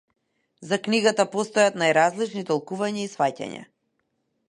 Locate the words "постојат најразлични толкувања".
1.35-3.07